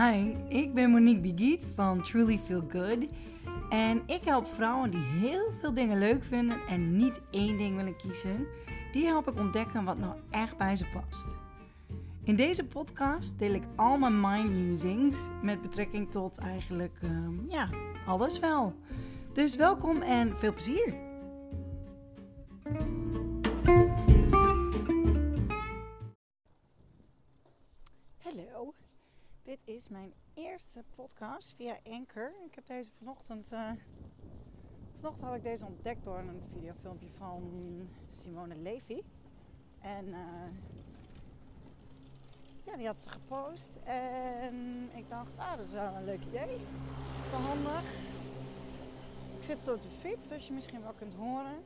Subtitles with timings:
[0.00, 3.06] Hi, ik ben Monique Bigiet van Truly Feel Good.
[3.70, 7.96] En ik help vrouwen die heel veel dingen leuk vinden en niet één ding willen
[7.96, 8.46] kiezen.
[8.92, 11.24] Die help ik ontdekken wat nou echt bij ze past.
[12.24, 17.68] In deze podcast deel ik al mijn mind musings met betrekking tot eigenlijk ehm, ja,
[18.06, 18.74] alles wel.
[19.32, 21.09] Dus welkom en veel plezier!
[29.50, 32.32] Dit is mijn eerste podcast via Anchor.
[32.46, 33.70] Ik heb deze vanochtend, uh,
[34.96, 37.42] vanochtend had ik deze ontdekt door een videofilmpje van
[38.20, 39.02] Simone Levy.
[39.80, 40.48] En uh,
[42.64, 43.78] ja, die had ze gepost.
[43.84, 46.56] En ik dacht, ah, dat is wel een leuk idee.
[47.30, 47.92] Wel handig.
[49.38, 51.62] Ik zit zo op de fiets, zoals je misschien wel kunt horen.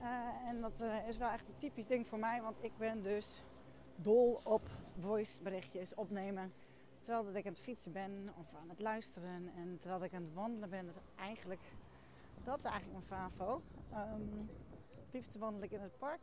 [0.00, 3.42] Uh, en dat is wel echt een typisch ding voor mij, want ik ben dus
[4.02, 6.52] dol op voice berichtjes opnemen.
[7.00, 10.22] Terwijl dat ik aan het fietsen ben of aan het luisteren en terwijl ik aan
[10.22, 10.86] het wandelen ben.
[10.86, 11.60] Dus eigenlijk,
[12.44, 13.62] dat is eigenlijk mijn favo.
[13.92, 14.48] Um,
[15.04, 16.22] het liefste wandel ik in het park.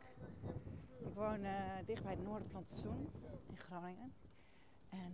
[0.98, 1.50] Ik woon uh,
[1.86, 3.08] dicht bij het Noorderplantsoen
[3.46, 4.12] in Groningen.
[4.88, 5.12] En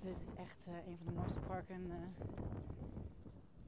[0.00, 1.90] dit is echt een van de mooiste parken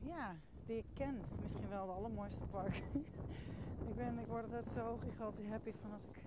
[0.05, 1.21] ja, die ik ken.
[1.43, 2.75] Misschien wel het allermooiste park.
[3.89, 6.23] ik, ben, ik word altijd zo gigantisch happy van als ik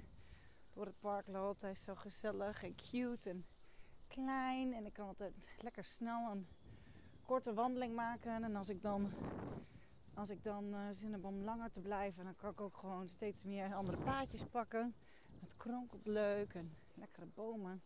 [0.77, 1.61] door het park loop.
[1.61, 3.45] Hij is zo gezellig en cute en
[4.07, 4.73] klein.
[4.73, 6.47] En ik kan altijd lekker snel een
[7.25, 8.43] korte wandeling maken.
[8.43, 9.11] En als ik dan,
[10.13, 13.07] als ik dan uh, zin heb om langer te blijven, dan kan ik ook gewoon
[13.07, 14.95] steeds meer andere paadjes pakken.
[15.39, 17.81] Het kronkelt leuk en lekkere bomen.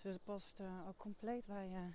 [0.00, 1.94] Dus het past uh, ook compleet bij, uh,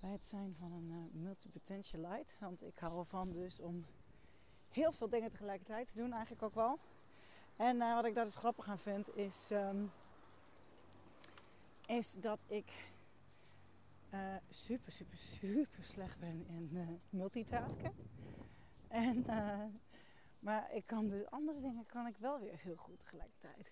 [0.00, 2.34] bij het zijn van een multipotentialite.
[2.40, 3.84] Want ik hou ervan dus om
[4.68, 6.78] heel veel dingen tegelijkertijd te doen, eigenlijk ook wel.
[7.58, 9.92] En uh, wat ik daar dus grappig aan vind is, um,
[11.86, 12.92] is dat ik
[14.14, 17.92] uh, super, super, super slecht ben in uh, multitasken.
[18.88, 19.24] En,
[20.38, 23.70] maar ik kan dus andere dingen kan ik wel weer heel goed tegelijkertijd.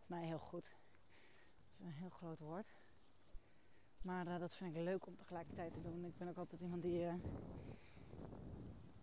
[0.00, 0.76] Of nee, heel goed.
[1.70, 2.74] Dat is een heel groot woord.
[4.02, 6.04] Maar dat vind ik leuk om tegelijkertijd te doen.
[6.04, 7.06] Ik ben ook altijd iemand die,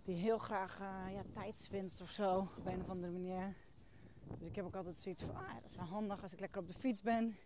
[0.04, 0.80] die heel graag
[1.12, 3.56] ja, tijdswinst of zo op een of andere manier
[4.28, 6.62] dus ik heb ook altijd zoiets van, ah, dat is wel handig als ik lekker
[6.62, 7.38] op de fiets ben.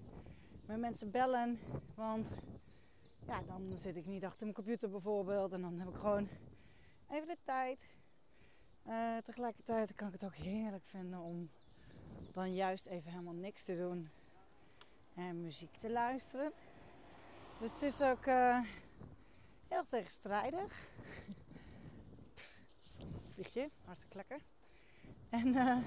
[0.65, 1.59] Met mensen bellen.
[1.95, 2.27] Want
[3.27, 5.51] ja, dan zit ik niet achter mijn computer bijvoorbeeld.
[5.51, 6.27] En dan heb ik gewoon
[7.09, 7.79] even de tijd.
[8.87, 11.49] Uh, tegelijkertijd kan ik het ook heerlijk vinden om
[12.33, 14.09] dan juist even helemaal niks te doen.
[15.15, 16.51] En muziek te luisteren.
[17.59, 18.59] Dus het is ook uh,
[19.67, 20.87] heel tegenstrijdig.
[23.33, 24.39] Vliegje, hartstikke lekker.
[25.29, 25.77] En uh,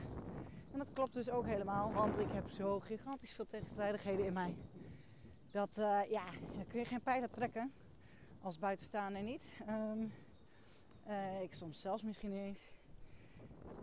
[0.72, 4.54] en dat klopt dus ook helemaal, want ik heb zo gigantisch veel tegenstrijdigheden in mij.
[5.50, 6.24] Dat, uh, ja,
[6.56, 7.72] daar kun je geen pijl trekken.
[8.40, 9.42] Als buitenstaander niet.
[9.68, 10.12] Um,
[11.08, 12.72] uh, ik soms zelfs misschien niet eens.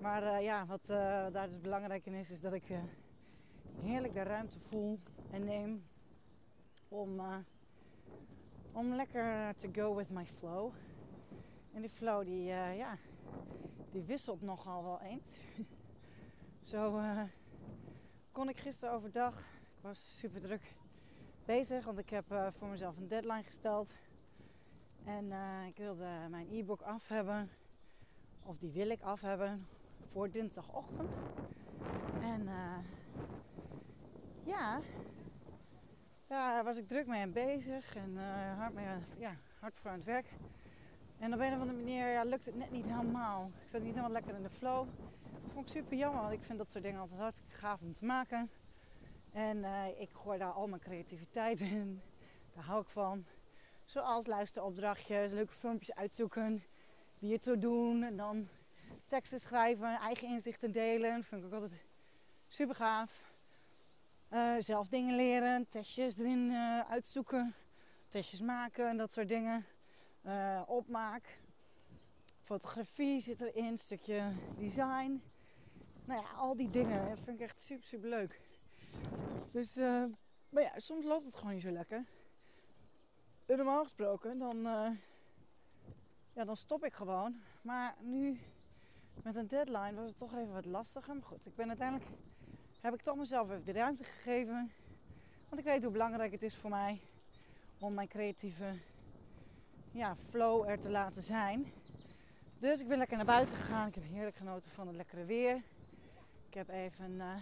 [0.01, 0.85] Maar uh, ja, wat
[1.33, 2.63] daar dus belangrijk in is, is dat ik
[3.81, 4.99] heerlijk de ruimte voel
[5.31, 5.83] en neem
[6.87, 7.21] om,
[8.71, 10.71] om lekker to go with my flow.
[11.73, 12.97] En die flow die, ja,
[13.91, 15.37] die wisselt nogal wel eens.
[16.69, 17.21] Zo uh,
[18.31, 20.75] kon ik gisteren overdag, ik was super druk
[21.45, 23.93] bezig, want ik heb uh, voor mezelf een deadline gesteld.
[25.05, 27.49] En uh, ik wilde mijn e-book af hebben,
[28.43, 29.67] of die wil ik af hebben,
[30.11, 31.09] voor dinsdagochtend.
[32.21, 32.49] En
[34.43, 34.79] ja,
[36.27, 38.17] daar was ik druk mee bezig en
[38.57, 38.87] hard, mee,
[39.17, 40.27] ja, hard voor aan het werk.
[41.19, 43.51] En op een of andere manier ja, lukt het net niet helemaal.
[43.63, 44.87] Ik zat niet helemaal lekker in de flow
[45.51, 48.05] vond ik super jammer, want ik vind dat soort dingen altijd hartstikke gaaf om te
[48.05, 48.49] maken.
[49.31, 52.01] En uh, ik gooi daar al mijn creativiteit in.
[52.53, 53.25] Daar hou ik van.
[53.85, 56.63] Zoals luisteropdrachtjes, leuke filmpjes uitzoeken,
[57.19, 58.03] die het doen.
[58.03, 58.47] En dan
[59.07, 61.15] teksten schrijven, eigen inzichten delen.
[61.15, 61.81] Dat vind ik ook altijd
[62.47, 63.33] super gaaf.
[64.33, 67.55] Uh, zelf dingen leren, testjes erin uh, uitzoeken,
[68.07, 69.65] testjes maken en dat soort dingen.
[70.65, 71.39] opmaak.
[72.43, 75.21] Fotografie zit erin, stukje design
[76.09, 77.09] nou ja, al die dingen.
[77.09, 78.39] Dat vind ik echt super, super leuk.
[79.51, 80.03] Dus, uh,
[80.49, 82.05] maar ja, soms loopt het gewoon niet zo lekker.
[83.45, 84.89] En normaal gesproken, dan, uh,
[86.33, 87.41] ja, dan stop ik gewoon.
[87.61, 88.39] Maar nu,
[89.23, 91.13] met een deadline, was het toch even wat lastiger.
[91.13, 92.09] Maar goed, ik ben uiteindelijk,
[92.81, 94.71] heb ik toch mezelf even de ruimte gegeven.
[95.49, 97.01] Want ik weet hoe belangrijk het is voor mij
[97.79, 98.73] om mijn creatieve
[99.91, 101.71] ja, flow er te laten zijn.
[102.59, 103.87] Dus ik ben lekker naar buiten gegaan.
[103.87, 105.63] Ik heb heerlijk genoten van het lekkere weer.
[106.49, 107.35] Ik heb even uh,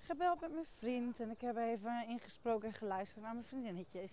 [0.00, 1.20] gebeld met mijn vriend.
[1.20, 4.12] En ik heb even ingesproken en geluisterd naar mijn vriendinnetjes.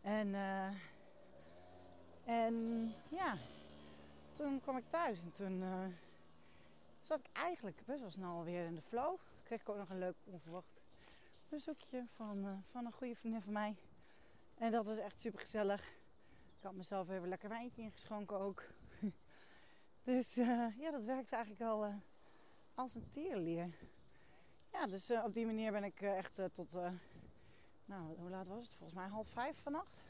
[0.00, 0.68] En, uh,
[2.24, 3.36] en ja,
[4.32, 5.84] toen kwam ik thuis en toen uh,
[7.02, 9.18] zat ik eigenlijk best wel snel weer in de flow.
[9.42, 10.80] Kreeg ik ook nog een leuk onverwacht
[11.48, 13.76] bezoekje van, van een goede vriendin van mij.
[14.54, 15.80] En dat was echt super gezellig.
[16.58, 18.62] Ik had mezelf even lekker wijntje ingeschonken ook.
[20.10, 20.34] dus
[20.78, 21.94] ja, dat werkte eigenlijk al
[22.74, 23.74] als een tierenlier.
[24.72, 26.72] Ja, dus op die manier ben ik echt tot
[27.84, 28.76] nou, hoe laat was het?
[28.76, 30.02] Volgens mij half vijf vannacht.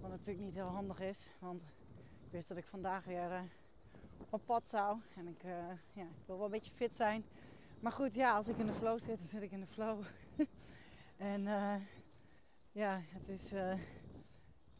[0.00, 1.62] Wat natuurlijk niet heel handig is, want
[2.24, 3.50] ik wist dat ik vandaag weer
[4.30, 5.00] op pad zou.
[5.16, 5.42] En ik,
[5.92, 7.24] ja, ik wil wel een beetje fit zijn.
[7.80, 10.02] Maar goed, ja, als ik in de flow zit, dan zit ik in de flow.
[11.16, 11.42] en
[12.72, 13.52] ja, het is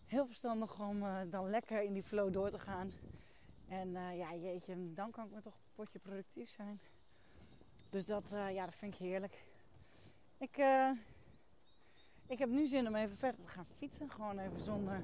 [0.07, 2.93] heel verstandig om dan lekker in die flow door te gaan.
[3.69, 6.81] En ja, jeetje, dan kan ik me toch een potje productief zijn.
[7.91, 9.45] Dus dat, ja, dat vind ik heerlijk.
[10.39, 10.57] Ik
[12.29, 14.11] ik heb nu zin om even verder te gaan fietsen.
[14.11, 15.03] Gewoon even zonder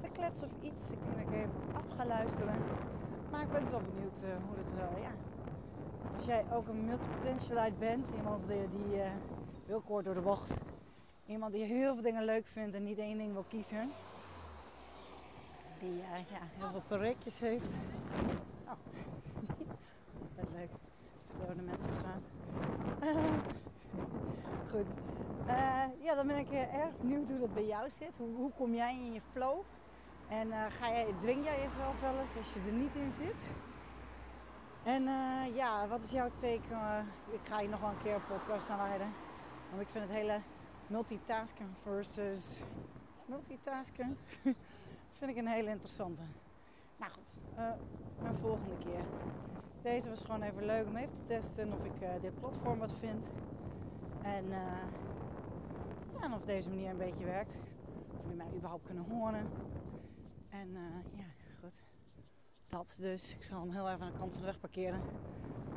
[0.00, 0.90] te kletsen of iets.
[0.90, 2.54] Ik denk dat ik even af ga luisteren.
[3.30, 5.00] Maar ik ben dus wel benieuwd hoe het...
[5.02, 5.12] Ja.
[6.16, 8.08] Als jij ook een multipotentialite bent.
[8.16, 9.00] Iemand die, die
[9.66, 10.54] heel kort door de bocht.
[11.26, 13.90] Iemand die heel veel dingen leuk vindt en niet één ding wil kiezen.
[15.78, 17.74] Die ja, heel veel projectjes heeft.
[18.64, 18.72] Oh.
[20.56, 20.70] Leuk.
[21.48, 22.22] Er de mensen op staan.
[24.70, 24.86] goed.
[25.46, 28.12] Uh, ja, dan ben ik uh, erg benieuwd hoe dat bij jou zit.
[28.16, 29.60] Hoe, hoe kom jij in je flow?
[30.28, 33.36] En ga jij, dwing jij jezelf wel eens als je er niet in zit?
[34.82, 35.02] En
[35.54, 37.02] ja, wat is jouw take?
[37.30, 39.12] ik ga je nog wel een keer een podcast aanwijden.
[39.70, 40.40] Want ik vind het hele
[40.86, 42.60] multitasken versus
[43.26, 44.18] multitasken
[45.18, 46.22] vind ik een hele interessante.
[46.96, 47.34] Nou goed,
[48.22, 49.06] een volgende keer.
[49.82, 53.26] Deze was gewoon even leuk om even te testen of ik dit platform wat vind.
[54.20, 54.50] En, uh,
[56.12, 57.56] ja, en of deze manier een beetje werkt.
[58.14, 59.50] Of jullie mij überhaupt kunnen horen.
[60.48, 61.24] En uh, ja,
[61.60, 61.82] goed.
[62.68, 63.34] Dat dus.
[63.34, 65.04] Ik zal hem heel even aan de kant van de weg parkeren.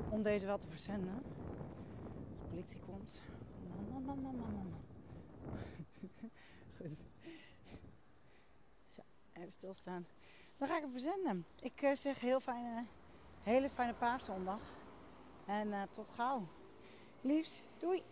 [0.07, 1.23] Om deze wel te verzenden.
[2.27, 3.21] Als de politie komt.
[6.77, 6.99] Goed.
[9.39, 10.07] Even stilstaan.
[10.57, 11.45] Dan ga ik hem verzenden.
[11.61, 12.85] Ik uh, zeg heel fijne,
[13.43, 14.61] hele fijne paarzondag.
[15.45, 16.47] En tot gauw.
[17.21, 18.03] Liefs, doei!